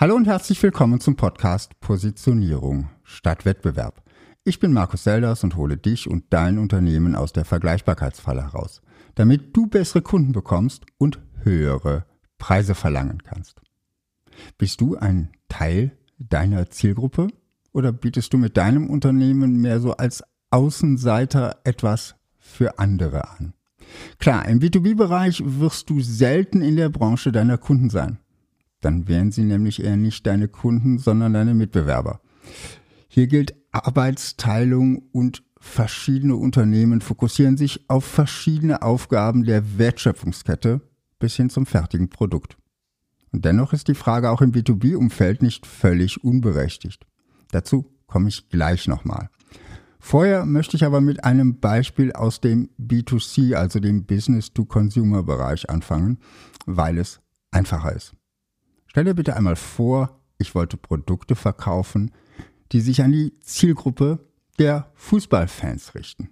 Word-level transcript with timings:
Hallo 0.00 0.14
und 0.14 0.28
herzlich 0.28 0.62
willkommen 0.62 1.00
zum 1.00 1.16
Podcast 1.16 1.80
Positionierung 1.80 2.88
statt 3.02 3.44
Wettbewerb. 3.44 4.00
Ich 4.44 4.60
bin 4.60 4.72
Markus 4.72 5.02
Selders 5.02 5.42
und 5.42 5.56
hole 5.56 5.76
dich 5.76 6.08
und 6.08 6.26
dein 6.30 6.58
Unternehmen 6.58 7.16
aus 7.16 7.32
der 7.32 7.44
Vergleichbarkeitsfalle 7.44 8.44
heraus, 8.44 8.80
damit 9.16 9.56
du 9.56 9.66
bessere 9.66 10.00
Kunden 10.00 10.30
bekommst 10.30 10.86
und 10.98 11.18
höhere 11.42 12.06
Preise 12.38 12.76
verlangen 12.76 13.24
kannst. 13.24 13.60
Bist 14.56 14.80
du 14.80 14.96
ein 14.96 15.30
Teil 15.48 15.98
deiner 16.16 16.70
Zielgruppe 16.70 17.26
oder 17.72 17.90
bietest 17.90 18.32
du 18.32 18.38
mit 18.38 18.56
deinem 18.56 18.88
Unternehmen 18.90 19.60
mehr 19.60 19.80
so 19.80 19.96
als 19.96 20.22
Außenseiter 20.52 21.56
etwas 21.64 22.14
für 22.38 22.78
andere 22.78 23.28
an? 23.30 23.52
Klar, 24.20 24.46
im 24.46 24.60
B2B-Bereich 24.60 25.42
wirst 25.44 25.90
du 25.90 26.00
selten 26.00 26.62
in 26.62 26.76
der 26.76 26.88
Branche 26.88 27.32
deiner 27.32 27.58
Kunden 27.58 27.90
sein. 27.90 28.20
Dann 28.80 29.08
wären 29.08 29.32
sie 29.32 29.44
nämlich 29.44 29.82
eher 29.82 29.96
nicht 29.96 30.26
deine 30.26 30.48
Kunden, 30.48 30.98
sondern 30.98 31.32
deine 31.32 31.54
Mitbewerber. 31.54 32.20
Hier 33.08 33.26
gilt 33.26 33.54
Arbeitsteilung 33.72 35.02
und 35.12 35.42
verschiedene 35.60 36.36
Unternehmen 36.36 37.00
fokussieren 37.00 37.56
sich 37.56 37.88
auf 37.88 38.04
verschiedene 38.04 38.82
Aufgaben 38.82 39.44
der 39.44 39.78
Wertschöpfungskette 39.78 40.80
bis 41.18 41.34
hin 41.34 41.50
zum 41.50 41.66
fertigen 41.66 42.10
Produkt. 42.10 42.56
Und 43.32 43.44
dennoch 43.44 43.72
ist 43.72 43.88
die 43.88 43.94
Frage 43.94 44.30
auch 44.30 44.40
im 44.40 44.52
B2B-Umfeld 44.52 45.42
nicht 45.42 45.66
völlig 45.66 46.22
unberechtigt. 46.22 47.06
Dazu 47.50 47.92
komme 48.06 48.28
ich 48.28 48.48
gleich 48.48 48.88
nochmal. 48.88 49.28
Vorher 50.00 50.46
möchte 50.46 50.76
ich 50.76 50.84
aber 50.84 51.00
mit 51.00 51.24
einem 51.24 51.58
Beispiel 51.58 52.12
aus 52.12 52.40
dem 52.40 52.70
B2C, 52.80 53.54
also 53.54 53.80
dem 53.80 54.06
Business-to-Consumer-Bereich 54.06 55.68
anfangen, 55.68 56.18
weil 56.66 56.98
es 56.98 57.20
einfacher 57.50 57.94
ist. 57.94 58.14
Stell 58.98 59.04
dir 59.04 59.14
bitte 59.14 59.36
einmal 59.36 59.54
vor, 59.54 60.18
ich 60.38 60.56
wollte 60.56 60.76
Produkte 60.76 61.36
verkaufen, 61.36 62.10
die 62.72 62.80
sich 62.80 63.00
an 63.00 63.12
die 63.12 63.32
Zielgruppe 63.38 64.26
der 64.58 64.90
Fußballfans 64.94 65.94
richten. 65.94 66.30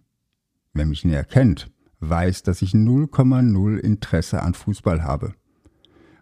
Wer 0.75 0.85
mich 0.85 1.05
näher 1.05 1.23
kennt, 1.23 1.71
weiß, 2.01 2.43
dass 2.43 2.63
ich 2.63 2.73
0,0 2.73 3.79
Interesse 3.79 4.43
an 4.43 4.55
Fußball 4.55 5.05
habe. 5.05 5.35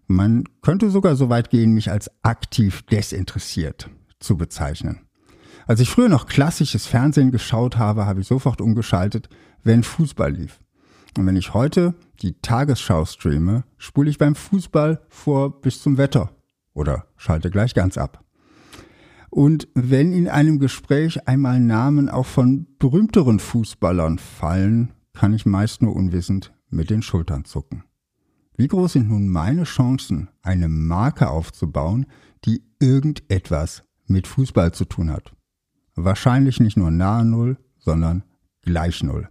Man 0.07 0.45
könnte 0.61 0.91
sogar 0.91 1.17
so 1.17 1.31
weit 1.31 1.49
gehen, 1.49 1.73
mich 1.73 1.91
als 1.91 2.11
aktiv 2.23 2.83
desinteressiert 2.83 3.89
zu 4.21 4.37
bezeichnen. 4.37 5.01
Als 5.67 5.81
ich 5.81 5.89
früher 5.89 6.11
noch 6.11 6.27
klassisches 6.27 6.87
Fernsehen 6.87 7.31
geschaut 7.31 7.79
habe, 7.79 8.05
habe 8.05 8.21
ich 8.21 8.27
sofort 8.27 8.61
umgeschaltet, 8.61 9.31
wenn 9.63 9.83
Fußball 9.83 10.35
lief. 10.35 10.61
Und 11.17 11.27
wenn 11.27 11.37
ich 11.37 11.55
heute 11.55 11.95
die 12.21 12.35
Tagesschau 12.41 13.07
streame, 13.07 13.65
spule 13.79 14.11
ich 14.11 14.19
beim 14.19 14.35
Fußball 14.35 15.01
vor 15.09 15.63
bis 15.63 15.81
zum 15.81 15.97
Wetter 15.97 16.34
oder 16.75 17.07
schalte 17.17 17.51
gleich 17.51 17.75
ganz 17.75 17.97
ab. 17.97 18.25
Und 19.31 19.67
wenn 19.75 20.13
in 20.13 20.29
einem 20.29 20.59
Gespräch 20.59 21.27
einmal 21.27 21.59
Namen 21.59 22.09
auch 22.09 22.27
von 22.27 22.67
berühmteren 22.79 23.41
Fußballern 23.41 24.19
fallen, 24.19 24.93
kann 25.13 25.35
ich 25.35 25.47
meist 25.47 25.83
nur 25.83 25.97
unwissend 25.97 26.53
mit 26.71 26.91
den 26.91 27.03
Schultern 27.03 27.45
zucken. 27.45 27.85
Wie 28.57 28.69
groß 28.69 28.93
sind 28.93 29.09
nun 29.09 29.29
meine 29.29 29.65
Chancen, 29.65 30.29
eine 30.43 30.69
Marke 30.69 31.29
aufzubauen, 31.31 32.07
die 32.45 32.63
irgendetwas 32.79 33.83
mit 34.07 34.29
Fußball 34.29 34.73
zu 34.73 34.85
tun 34.85 35.11
hat? 35.11 35.35
Wahrscheinlich 35.97 36.61
nicht 36.61 36.77
nur 36.77 36.93
nahe 36.93 37.25
Null, 37.25 37.57
sondern 37.79 38.23
gleich 38.63 39.03
Null. 39.03 39.29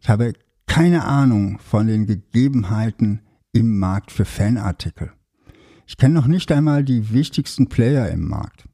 Ich 0.00 0.08
habe 0.08 0.32
keine 0.66 1.04
Ahnung 1.04 1.58
von 1.58 1.86
den 1.86 2.06
Gegebenheiten 2.06 3.20
im 3.52 3.78
Markt 3.78 4.10
für 4.10 4.24
Fanartikel. 4.24 5.12
Ich 5.86 5.96
kenne 5.96 6.14
noch 6.14 6.26
nicht 6.26 6.50
einmal 6.52 6.84
die 6.84 7.12
wichtigsten 7.12 7.68
Player 7.68 8.08
im 8.10 8.28
Markt. 8.28 8.68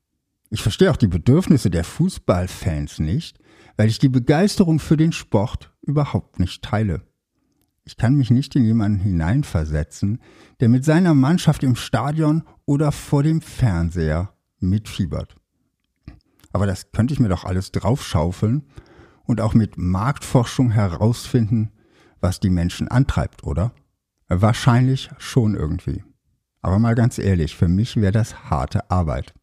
Ich 0.51 0.63
verstehe 0.63 0.91
auch 0.91 0.97
die 0.97 1.09
Bedürfnisse 1.09 1.71
der 1.71 1.85
Fußballfans 1.85 3.01
nicht, 3.01 3.39
weil 3.77 3.89
ich 3.89 3.99
die 3.99 4.09
Begeisterung 4.09 4.79
für 4.79 4.97
den 4.97 5.13
Sport 5.13 5.73
überhaupt 5.83 6.39
nicht 6.39 6.63
teile. 6.63 7.03
Ich 7.85 7.97
kann 7.97 8.15
mich 8.15 8.31
nicht 8.31 8.55
in 8.57 8.65
jemanden 8.65 8.99
hineinversetzen, 8.99 10.21
der 10.61 10.69
mit 10.69 10.85
seiner 10.85 11.15
Mannschaft 11.15 11.63
im 11.63 11.77
Stadion 11.77 12.45
oder 12.67 12.93
vor 12.93 13.23
dem 13.23 13.41
Fernseher 13.41 14.35
mitfiebert. 14.59 15.37
Aber 16.53 16.67
das 16.67 16.93
könnte 16.93 17.15
ich 17.15 17.21
mir 17.21 17.29
doch 17.29 17.45
alles 17.45 17.73
draufschaufeln 17.73 18.65
und 19.25 19.41
auch 19.41 19.55
mit 19.55 19.79
Marktforschung 19.79 20.71
herausfinden, 20.71 21.71
was 22.21 22.41
die 22.41 22.51
Menschen 22.51 22.89
antreibt, 22.89 23.45
oder? 23.45 23.73
Wahrscheinlich 24.29 25.11
schon 25.19 25.55
irgendwie. 25.55 26.05
Aber 26.63 26.79
mal 26.79 26.95
ganz 26.95 27.19
ehrlich, 27.19 27.55
für 27.55 27.69
mich 27.69 27.97
wäre 27.97 28.13
das 28.13 28.51
harte 28.51 28.91
Arbeit. 28.91 29.35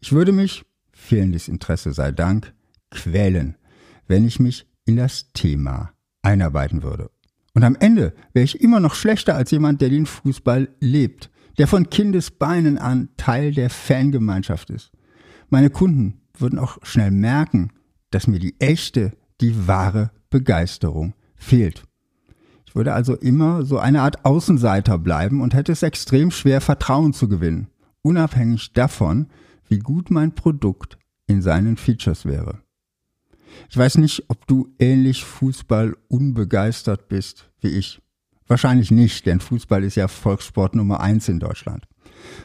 Ich 0.00 0.12
würde 0.12 0.32
mich, 0.32 0.64
fehlendes 0.92 1.48
Interesse 1.48 1.92
sei 1.92 2.12
Dank, 2.12 2.54
quälen, 2.90 3.56
wenn 4.06 4.26
ich 4.26 4.40
mich 4.40 4.66
in 4.84 4.96
das 4.96 5.32
Thema 5.32 5.92
einarbeiten 6.22 6.82
würde. 6.82 7.10
Und 7.54 7.64
am 7.64 7.76
Ende 7.76 8.14
wäre 8.32 8.44
ich 8.44 8.60
immer 8.60 8.80
noch 8.80 8.94
schlechter 8.94 9.34
als 9.34 9.50
jemand, 9.50 9.80
der 9.80 9.90
den 9.90 10.06
Fußball 10.06 10.68
lebt, 10.80 11.30
der 11.58 11.66
von 11.66 11.90
Kindesbeinen 11.90 12.78
an 12.78 13.10
Teil 13.16 13.52
der 13.52 13.68
Fangemeinschaft 13.68 14.70
ist. 14.70 14.90
Meine 15.50 15.70
Kunden 15.70 16.22
würden 16.38 16.58
auch 16.58 16.78
schnell 16.82 17.10
merken, 17.10 17.72
dass 18.10 18.26
mir 18.26 18.38
die 18.38 18.58
echte, 18.58 19.12
die 19.40 19.66
wahre 19.66 20.10
Begeisterung 20.30 21.14
fehlt. 21.36 21.84
Ich 22.72 22.76
würde 22.76 22.94
also 22.94 23.14
immer 23.16 23.66
so 23.66 23.78
eine 23.78 24.00
Art 24.00 24.24
Außenseiter 24.24 24.98
bleiben 24.98 25.42
und 25.42 25.52
hätte 25.52 25.72
es 25.72 25.82
extrem 25.82 26.30
schwer, 26.30 26.62
Vertrauen 26.62 27.12
zu 27.12 27.28
gewinnen, 27.28 27.66
unabhängig 28.00 28.72
davon, 28.72 29.26
wie 29.68 29.78
gut 29.78 30.10
mein 30.10 30.34
Produkt 30.34 30.96
in 31.26 31.42
seinen 31.42 31.76
Features 31.76 32.24
wäre. 32.24 32.62
Ich 33.68 33.76
weiß 33.76 33.98
nicht, 33.98 34.24
ob 34.28 34.46
du 34.46 34.74
ähnlich 34.78 35.22
Fußball 35.22 35.94
unbegeistert 36.08 37.08
bist 37.08 37.50
wie 37.60 37.68
ich. 37.68 38.00
Wahrscheinlich 38.46 38.90
nicht, 38.90 39.26
denn 39.26 39.40
Fußball 39.40 39.84
ist 39.84 39.96
ja 39.96 40.08
Volkssport 40.08 40.74
Nummer 40.74 41.00
eins 41.00 41.28
in 41.28 41.40
Deutschland. 41.40 41.86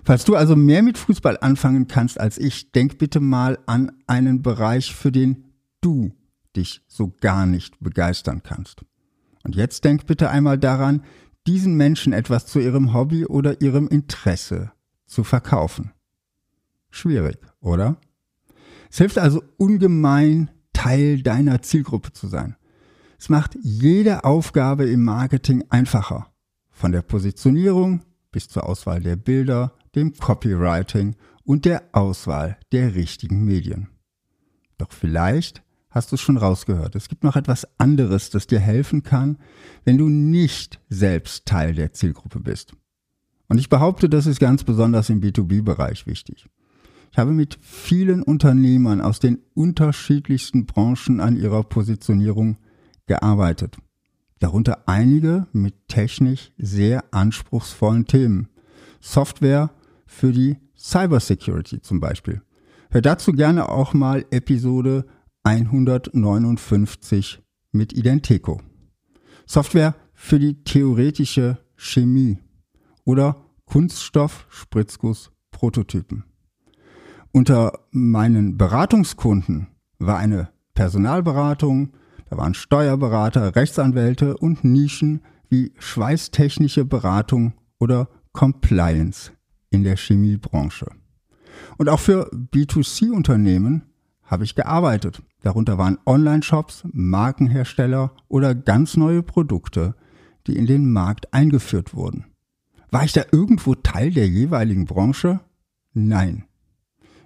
Falls 0.04 0.26
du 0.26 0.36
also 0.36 0.58
mehr 0.58 0.84
mit 0.84 0.98
Fußball 0.98 1.38
anfangen 1.40 1.88
kannst 1.88 2.20
als 2.20 2.38
ich, 2.38 2.74
denk 2.74 2.98
bitte 2.98 3.22
mal 3.22 3.60
an 3.66 3.94
einen 4.08 4.42
Bereich, 4.42 4.94
für 4.94 5.14
den 5.14 5.46
du 5.80 6.12
dich 6.54 6.82
so 6.86 7.16
gar 7.22 7.46
nicht 7.46 7.80
begeistern 7.80 8.44
kannst. 8.44 8.84
Und 9.48 9.56
jetzt 9.56 9.86
denk 9.86 10.06
bitte 10.06 10.30
einmal 10.30 10.58
daran, 10.58 11.06
diesen 11.48 11.78
Menschen 11.78 12.12
etwas 12.12 12.46
zu 12.48 12.60
ihrem 12.60 12.94
Hobby 12.94 13.26
oder 13.26 13.62
ihrem 13.62 13.88
Interesse 13.88 14.74
zu 15.06 15.24
verkaufen. 15.24 15.94
Schwierig, 16.90 17.38
oder? 17.62 17.96
Es 18.92 18.98
hilft 18.98 19.18
also 19.18 19.42
ungemein, 19.56 20.52
Teil 20.74 21.22
deiner 21.22 21.62
Zielgruppe 21.62 22.12
zu 22.12 22.28
sein. 22.28 22.58
Es 23.18 23.30
macht 23.30 23.58
jede 23.62 24.26
Aufgabe 24.26 24.84
im 24.90 25.06
Marketing 25.06 25.64
einfacher. 25.70 26.28
Von 26.70 26.92
der 26.92 27.02
Positionierung 27.02 28.02
bis 28.32 28.50
zur 28.50 28.68
Auswahl 28.68 29.00
der 29.00 29.16
Bilder, 29.16 29.74
dem 29.96 30.14
Copywriting 30.14 31.16
und 31.46 31.64
der 31.64 31.84
Auswahl 31.94 32.58
der 32.74 32.96
richtigen 32.96 33.46
Medien. 33.46 33.88
Doch 34.78 34.92
vielleicht 34.92 35.64
hast 35.90 36.12
du 36.12 36.16
es 36.16 36.22
schon 36.22 36.38
rausgehört. 36.38 36.96
Es 36.96 37.10
gibt 37.10 37.24
noch 37.24 37.36
etwas 37.36 37.68
anderes, 37.80 38.30
das 38.30 38.48
dir 38.48 38.60
helfen 38.60 39.04
kann, 39.04 39.38
wenn 39.86 39.98
du 39.98 40.10
nicht 40.10 40.80
selbst 40.90 41.46
Teil 41.46 41.74
der 41.74 41.94
Zielgruppe 41.94 42.40
bist. 42.40 42.74
Und 43.50 43.58
ich 43.58 43.70
behaupte, 43.70 44.10
das 44.10 44.26
ist 44.26 44.40
ganz 44.40 44.64
besonders 44.64 45.10
im 45.10 45.22
B2B-Bereich 45.22 46.06
wichtig. 46.06 46.48
Ich 47.12 47.18
habe 47.18 47.32
mit 47.32 47.58
vielen 47.62 48.22
Unternehmern 48.22 49.02
aus 49.02 49.20
den 49.20 49.40
unterschiedlichsten 49.54 50.66
Branchen 50.66 51.20
an 51.20 51.38
ihrer 51.38 51.64
Positionierung 51.64 52.58
gearbeitet. 53.06 53.78
Darunter 54.40 54.84
einige 54.86 55.48
mit 55.52 55.88
technisch 55.88 56.52
sehr 56.58 57.06
anspruchsvollen 57.12 58.06
Themen. 58.06 58.50
Software 59.00 59.72
für 60.06 60.32
die 60.32 60.58
Cybersecurity 60.78 61.82
zum 61.82 62.00
Beispiel. 62.00 62.42
Hör 62.92 63.02
dazu 63.02 63.32
gerne 63.32 63.70
auch 63.70 63.94
mal 63.94 64.26
Episode 64.30 65.06
159 65.48 67.42
mit 67.72 67.94
Identico. 67.94 68.60
Software 69.46 69.96
für 70.14 70.40
die 70.40 70.62
theoretische 70.66 71.60
Chemie 71.78 72.40
oder 73.06 73.38
Kunststoff 73.64 74.46
Spritzguss 74.50 75.32
Prototypen. 75.52 76.26
Unter 77.32 77.80
meinen 77.92 78.58
Beratungskunden 78.58 79.68
war 80.00 80.18
eine 80.18 80.50
Personalberatung, 80.74 81.94
da 82.30 82.36
waren 82.36 82.54
Steuerberater, 82.54 83.56
Rechtsanwälte 83.56 84.36
und 84.36 84.66
Nischen 84.66 85.22
wie 85.48 85.72
schweißtechnische 85.80 86.84
Beratung 86.84 87.54
oder 87.80 88.10
Compliance 88.34 89.32
in 89.70 89.86
der 89.86 89.96
Chemiebranche. 89.96 90.88
Und 91.78 91.88
auch 91.88 92.02
für 92.02 92.30
B2C-Unternehmen 92.34 93.84
habe 94.28 94.44
ich 94.44 94.56
gearbeitet. 94.56 95.24
Darunter 95.42 95.78
waren 95.78 95.98
Online-Shops, 96.06 96.84
Markenhersteller 96.92 98.12
oder 98.28 98.54
ganz 98.54 98.98
neue 98.98 99.24
Produkte, 99.24 99.96
die 100.46 100.56
in 100.56 100.68
den 100.68 100.92
Markt 100.92 101.34
eingeführt 101.34 101.96
wurden. 101.96 102.26
War 102.92 103.04
ich 103.04 103.14
da 103.14 103.24
irgendwo 103.32 103.76
Teil 103.76 104.12
der 104.12 104.28
jeweiligen 104.28 104.86
Branche? 104.86 105.40
Nein. 105.94 106.46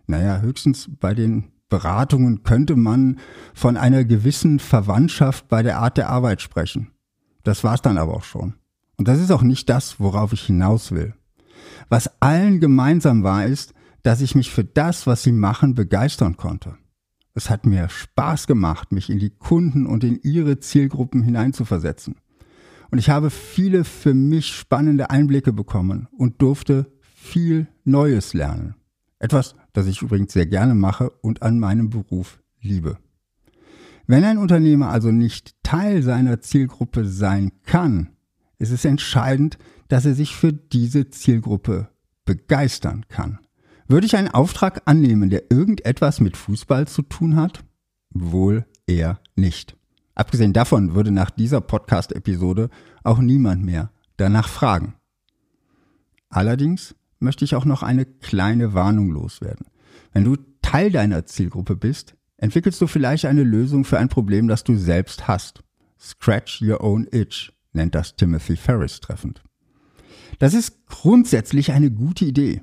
Naja, 0.07 0.39
höchstens 0.39 0.89
bei 0.99 1.13
den 1.13 1.51
Beratungen 1.69 2.43
könnte 2.43 2.75
man 2.75 3.19
von 3.53 3.77
einer 3.77 4.03
gewissen 4.03 4.59
Verwandtschaft 4.59 5.47
bei 5.47 5.63
der 5.63 5.79
Art 5.79 5.97
der 5.97 6.09
Arbeit 6.09 6.41
sprechen. 6.41 6.91
Das 7.43 7.63
war's 7.63 7.81
dann 7.81 7.97
aber 7.97 8.13
auch 8.13 8.23
schon. 8.23 8.55
Und 8.97 9.07
das 9.07 9.19
ist 9.19 9.31
auch 9.31 9.41
nicht 9.41 9.69
das, 9.69 9.99
worauf 9.99 10.33
ich 10.33 10.41
hinaus 10.41 10.91
will. 10.91 11.15
Was 11.89 12.21
allen 12.21 12.59
gemeinsam 12.59 13.23
war, 13.23 13.45
ist, 13.45 13.73
dass 14.03 14.21
ich 14.21 14.35
mich 14.35 14.51
für 14.51 14.63
das, 14.63 15.07
was 15.07 15.23
sie 15.23 15.31
machen, 15.31 15.75
begeistern 15.75 16.37
konnte. 16.37 16.77
Es 17.33 17.49
hat 17.49 17.65
mir 17.65 17.87
Spaß 17.87 18.47
gemacht, 18.47 18.91
mich 18.91 19.09
in 19.09 19.19
die 19.19 19.29
Kunden 19.29 19.85
und 19.85 20.03
in 20.03 20.19
ihre 20.21 20.59
Zielgruppen 20.59 21.23
hineinzuversetzen. 21.23 22.15
Und 22.91 22.97
ich 22.97 23.09
habe 23.09 23.29
viele 23.29 23.85
für 23.85 24.13
mich 24.13 24.47
spannende 24.47 25.09
Einblicke 25.09 25.53
bekommen 25.53 26.07
und 26.11 26.41
durfte 26.41 26.91
viel 27.01 27.67
Neues 27.85 28.33
lernen. 28.33 28.75
Etwas, 29.17 29.55
das 29.71 29.87
ich 29.87 30.01
übrigens 30.01 30.33
sehr 30.33 30.45
gerne 30.45 30.75
mache 30.75 31.09
und 31.21 31.41
an 31.41 31.57
meinem 31.57 31.89
Beruf 31.89 32.41
liebe. 32.59 32.97
Wenn 34.07 34.25
ein 34.25 34.37
Unternehmer 34.37 34.89
also 34.89 35.11
nicht 35.11 35.55
Teil 35.63 36.03
seiner 36.03 36.41
Zielgruppe 36.41 37.05
sein 37.05 37.51
kann, 37.63 38.09
ist 38.59 38.71
es 38.71 38.83
entscheidend, 38.83 39.57
dass 39.87 40.05
er 40.05 40.15
sich 40.15 40.35
für 40.35 40.51
diese 40.51 41.09
Zielgruppe 41.09 41.89
begeistern 42.25 43.05
kann. 43.07 43.39
Würde 43.91 44.07
ich 44.07 44.15
einen 44.15 44.29
Auftrag 44.29 44.83
annehmen, 44.85 45.29
der 45.29 45.51
irgendetwas 45.51 46.21
mit 46.21 46.37
Fußball 46.37 46.87
zu 46.87 47.01
tun 47.01 47.35
hat? 47.35 47.65
Wohl 48.11 48.65
eher 48.87 49.19
nicht. 49.35 49.75
Abgesehen 50.15 50.53
davon 50.53 50.95
würde 50.95 51.11
nach 51.11 51.29
dieser 51.29 51.59
Podcast-Episode 51.59 52.69
auch 53.03 53.19
niemand 53.19 53.65
mehr 53.65 53.91
danach 54.15 54.47
fragen. 54.47 54.93
Allerdings 56.29 56.95
möchte 57.19 57.43
ich 57.43 57.53
auch 57.53 57.65
noch 57.65 57.83
eine 57.83 58.05
kleine 58.05 58.73
Warnung 58.73 59.11
loswerden. 59.11 59.65
Wenn 60.13 60.23
du 60.23 60.37
Teil 60.61 60.89
deiner 60.89 61.25
Zielgruppe 61.25 61.75
bist, 61.75 62.15
entwickelst 62.37 62.79
du 62.79 62.87
vielleicht 62.87 63.25
eine 63.25 63.43
Lösung 63.43 63.83
für 63.83 63.99
ein 63.99 64.07
Problem, 64.07 64.47
das 64.47 64.63
du 64.63 64.77
selbst 64.77 65.27
hast. 65.27 65.65
Scratch 65.99 66.61
your 66.61 66.81
own 66.81 67.09
itch 67.11 67.51
nennt 67.73 67.93
das 67.93 68.15
Timothy 68.15 68.55
Ferris 68.55 69.01
treffend. 69.01 69.43
Das 70.39 70.53
ist 70.53 70.85
grundsätzlich 70.85 71.73
eine 71.73 71.91
gute 71.91 72.23
Idee. 72.23 72.61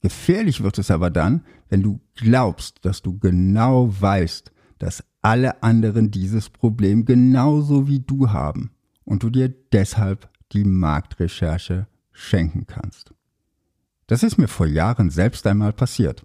Gefährlich 0.00 0.62
wird 0.62 0.78
es 0.78 0.90
aber 0.90 1.10
dann, 1.10 1.44
wenn 1.68 1.82
du 1.82 2.00
glaubst, 2.14 2.84
dass 2.84 3.02
du 3.02 3.18
genau 3.18 3.92
weißt, 4.00 4.52
dass 4.78 5.04
alle 5.22 5.62
anderen 5.62 6.10
dieses 6.10 6.50
Problem 6.50 7.04
genauso 7.04 7.88
wie 7.88 8.00
du 8.00 8.30
haben 8.30 8.70
und 9.04 9.24
du 9.24 9.30
dir 9.30 9.48
deshalb 9.72 10.30
die 10.52 10.64
Marktrecherche 10.64 11.88
schenken 12.12 12.66
kannst. 12.66 13.12
Das 14.06 14.22
ist 14.22 14.38
mir 14.38 14.48
vor 14.48 14.66
Jahren 14.66 15.10
selbst 15.10 15.46
einmal 15.46 15.72
passiert. 15.72 16.24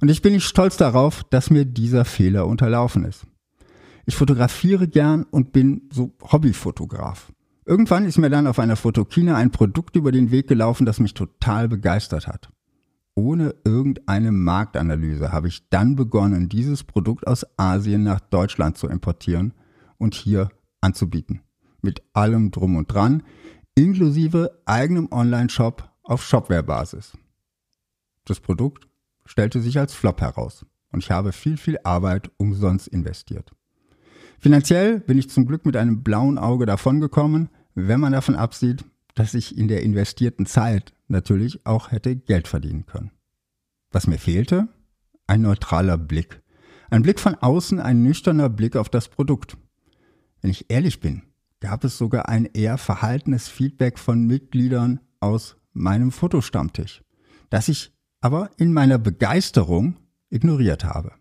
Und 0.00 0.08
ich 0.08 0.22
bin 0.22 0.32
nicht 0.32 0.46
stolz 0.46 0.76
darauf, 0.76 1.24
dass 1.24 1.50
mir 1.50 1.64
dieser 1.64 2.04
Fehler 2.04 2.46
unterlaufen 2.46 3.04
ist. 3.04 3.26
Ich 4.06 4.14
fotografiere 4.16 4.88
gern 4.88 5.24
und 5.24 5.52
bin 5.52 5.82
so 5.92 6.14
Hobbyfotograf. 6.22 7.32
Irgendwann 7.66 8.06
ist 8.06 8.16
mir 8.16 8.30
dann 8.30 8.46
auf 8.46 8.58
einer 8.58 8.76
Fotokina 8.76 9.36
ein 9.36 9.50
Produkt 9.50 9.96
über 9.96 10.10
den 10.10 10.30
Weg 10.30 10.48
gelaufen, 10.48 10.86
das 10.86 11.00
mich 11.00 11.12
total 11.12 11.68
begeistert 11.68 12.26
hat 12.26 12.50
ohne 13.20 13.54
irgendeine 13.64 14.32
Marktanalyse 14.32 15.30
habe 15.30 15.48
ich 15.48 15.68
dann 15.68 15.94
begonnen, 15.94 16.48
dieses 16.48 16.84
Produkt 16.84 17.26
aus 17.26 17.44
Asien 17.58 18.02
nach 18.02 18.20
Deutschland 18.20 18.78
zu 18.78 18.88
importieren 18.88 19.52
und 19.98 20.14
hier 20.14 20.48
anzubieten. 20.80 21.42
Mit 21.82 22.02
allem 22.14 22.50
drum 22.50 22.76
und 22.76 22.92
dran, 22.92 23.22
inklusive 23.74 24.62
eigenem 24.64 25.08
Online-Shop 25.10 25.90
auf 26.02 26.24
Shopware-Basis. 26.24 27.12
Das 28.24 28.40
Produkt 28.40 28.88
stellte 29.26 29.60
sich 29.60 29.78
als 29.78 29.92
Flop 29.92 30.22
heraus 30.22 30.64
und 30.90 31.00
ich 31.00 31.10
habe 31.10 31.32
viel, 31.32 31.58
viel 31.58 31.78
Arbeit 31.84 32.30
umsonst 32.38 32.88
investiert. 32.88 33.50
Finanziell 34.38 35.00
bin 35.00 35.18
ich 35.18 35.28
zum 35.28 35.44
Glück 35.44 35.66
mit 35.66 35.76
einem 35.76 36.02
blauen 36.02 36.38
Auge 36.38 36.64
davongekommen, 36.64 37.50
wenn 37.74 38.00
man 38.00 38.12
davon 38.12 38.34
absieht, 38.34 38.86
dass 39.20 39.34
ich 39.34 39.58
in 39.58 39.68
der 39.68 39.82
investierten 39.82 40.46
Zeit 40.46 40.94
natürlich 41.06 41.66
auch 41.66 41.92
hätte 41.92 42.16
Geld 42.16 42.48
verdienen 42.48 42.86
können. 42.86 43.10
Was 43.90 44.06
mir 44.06 44.16
fehlte? 44.16 44.68
Ein 45.26 45.42
neutraler 45.42 45.98
Blick. 45.98 46.40
Ein 46.88 47.02
Blick 47.02 47.20
von 47.20 47.34
außen, 47.34 47.80
ein 47.80 48.02
nüchterner 48.02 48.48
Blick 48.48 48.76
auf 48.76 48.88
das 48.88 49.08
Produkt. 49.08 49.58
Wenn 50.40 50.50
ich 50.50 50.70
ehrlich 50.70 51.00
bin, 51.00 51.24
gab 51.60 51.84
es 51.84 51.98
sogar 51.98 52.30
ein 52.30 52.46
eher 52.46 52.78
verhaltenes 52.78 53.46
Feedback 53.46 53.98
von 53.98 54.26
Mitgliedern 54.26 55.00
aus 55.20 55.58
meinem 55.74 56.12
Fotostammtisch, 56.12 57.04
das 57.50 57.68
ich 57.68 57.92
aber 58.22 58.48
in 58.56 58.72
meiner 58.72 58.96
Begeisterung 58.96 59.98
ignoriert 60.30 60.84
habe. 60.84 61.12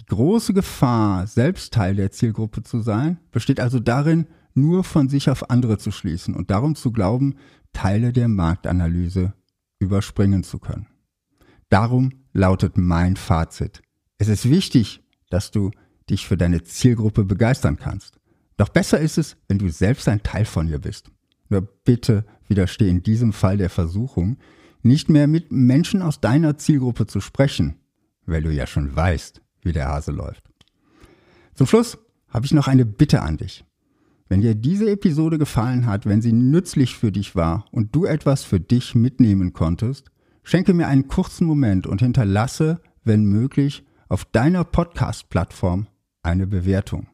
Die 0.00 0.06
große 0.06 0.52
Gefahr, 0.52 1.28
selbst 1.28 1.74
Teil 1.74 1.94
der 1.94 2.10
Zielgruppe 2.10 2.64
zu 2.64 2.80
sein, 2.80 3.20
besteht 3.30 3.60
also 3.60 3.78
darin, 3.78 4.26
nur 4.60 4.84
von 4.84 5.08
sich 5.08 5.30
auf 5.30 5.50
andere 5.50 5.78
zu 5.78 5.90
schließen 5.90 6.34
und 6.34 6.50
darum 6.50 6.74
zu 6.74 6.92
glauben, 6.92 7.36
Teile 7.72 8.12
der 8.12 8.28
Marktanalyse 8.28 9.34
überspringen 9.78 10.42
zu 10.42 10.58
können. 10.58 10.86
Darum 11.68 12.12
lautet 12.32 12.76
mein 12.76 13.16
Fazit. 13.16 13.82
Es 14.18 14.28
ist 14.28 14.48
wichtig, 14.48 15.02
dass 15.30 15.50
du 15.50 15.70
dich 16.08 16.26
für 16.26 16.36
deine 16.36 16.62
Zielgruppe 16.62 17.24
begeistern 17.24 17.76
kannst. 17.76 18.18
Doch 18.56 18.70
besser 18.70 18.98
ist 18.98 19.18
es, 19.18 19.36
wenn 19.46 19.58
du 19.58 19.68
selbst 19.68 20.08
ein 20.08 20.22
Teil 20.22 20.44
von 20.44 20.66
ihr 20.68 20.78
bist. 20.78 21.10
Nur 21.48 21.62
bitte 21.62 22.24
widersteh 22.48 22.88
in 22.88 23.02
diesem 23.02 23.32
Fall 23.32 23.56
der 23.56 23.70
Versuchung, 23.70 24.38
nicht 24.82 25.08
mehr 25.08 25.26
mit 25.26 25.52
Menschen 25.52 26.02
aus 26.02 26.20
deiner 26.20 26.56
Zielgruppe 26.56 27.06
zu 27.06 27.20
sprechen, 27.20 27.76
weil 28.26 28.42
du 28.42 28.50
ja 28.52 28.66
schon 28.66 28.94
weißt, 28.94 29.42
wie 29.62 29.72
der 29.72 29.88
Hase 29.88 30.12
läuft. 30.12 30.44
Zum 31.54 31.66
Schluss 31.66 31.98
habe 32.28 32.46
ich 32.46 32.52
noch 32.52 32.68
eine 32.68 32.84
Bitte 32.84 33.22
an 33.22 33.36
dich. 33.36 33.64
Wenn 34.28 34.42
dir 34.42 34.54
diese 34.54 34.90
Episode 34.90 35.38
gefallen 35.38 35.86
hat, 35.86 36.04
wenn 36.04 36.20
sie 36.20 36.32
nützlich 36.32 36.96
für 36.96 37.10
dich 37.10 37.34
war 37.34 37.64
und 37.70 37.94
du 37.94 38.04
etwas 38.04 38.44
für 38.44 38.60
dich 38.60 38.94
mitnehmen 38.94 39.54
konntest, 39.54 40.10
schenke 40.42 40.74
mir 40.74 40.86
einen 40.86 41.08
kurzen 41.08 41.46
Moment 41.46 41.86
und 41.86 42.02
hinterlasse, 42.02 42.80
wenn 43.04 43.24
möglich, 43.24 43.84
auf 44.08 44.26
deiner 44.26 44.64
Podcast-Plattform 44.64 45.86
eine 46.22 46.46
Bewertung. 46.46 47.06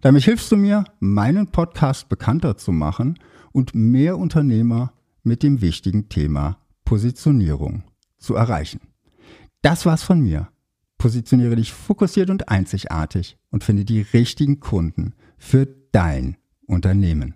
Damit 0.00 0.24
hilfst 0.24 0.50
du 0.50 0.56
mir, 0.56 0.84
meinen 0.98 1.48
Podcast 1.48 2.08
bekannter 2.08 2.56
zu 2.56 2.72
machen 2.72 3.18
und 3.52 3.74
mehr 3.74 4.18
Unternehmer 4.18 4.92
mit 5.22 5.42
dem 5.42 5.60
wichtigen 5.60 6.08
Thema 6.08 6.58
Positionierung 6.84 7.84
zu 8.18 8.34
erreichen. 8.34 8.80
Das 9.62 9.86
war's 9.86 10.02
von 10.02 10.20
mir. 10.20 10.48
Positioniere 10.98 11.56
dich 11.56 11.72
fokussiert 11.72 12.30
und 12.30 12.48
einzigartig 12.48 13.38
und 13.50 13.62
finde 13.62 13.84
die 13.84 14.00
richtigen 14.00 14.60
Kunden 14.60 15.14
für 15.38 15.66
dein 15.92 16.36
Unternehmen. 16.70 17.34